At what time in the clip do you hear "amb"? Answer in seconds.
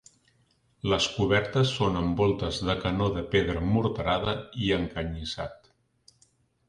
1.99-2.23